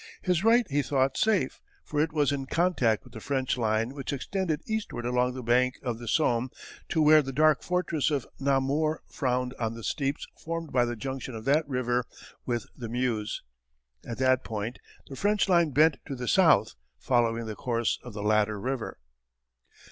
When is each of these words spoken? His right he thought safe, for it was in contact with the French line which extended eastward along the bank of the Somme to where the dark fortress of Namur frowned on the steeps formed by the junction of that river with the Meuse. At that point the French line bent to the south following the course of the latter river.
His 0.23 0.43
right 0.43 0.65
he 0.67 0.81
thought 0.81 1.15
safe, 1.15 1.61
for 1.83 1.99
it 1.99 2.11
was 2.11 2.31
in 2.31 2.47
contact 2.47 3.03
with 3.03 3.13
the 3.13 3.19
French 3.19 3.55
line 3.55 3.93
which 3.93 4.11
extended 4.11 4.63
eastward 4.65 5.05
along 5.05 5.35
the 5.35 5.43
bank 5.43 5.75
of 5.83 5.99
the 5.99 6.07
Somme 6.07 6.49
to 6.89 7.03
where 7.03 7.21
the 7.21 7.31
dark 7.31 7.61
fortress 7.61 8.09
of 8.09 8.25
Namur 8.39 9.03
frowned 9.05 9.53
on 9.59 9.75
the 9.75 9.83
steeps 9.83 10.25
formed 10.35 10.71
by 10.71 10.85
the 10.85 10.95
junction 10.95 11.35
of 11.35 11.45
that 11.45 11.69
river 11.69 12.05
with 12.47 12.65
the 12.75 12.89
Meuse. 12.89 13.43
At 14.03 14.17
that 14.17 14.43
point 14.43 14.79
the 15.07 15.15
French 15.15 15.47
line 15.47 15.69
bent 15.69 15.97
to 16.07 16.15
the 16.15 16.27
south 16.27 16.73
following 16.97 17.45
the 17.45 17.53
course 17.53 17.99
of 18.01 18.13
the 18.15 18.23
latter 18.23 18.59
river. 18.59 18.97